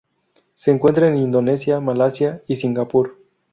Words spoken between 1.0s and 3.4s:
en Indonesia, Malasia, y Singapur.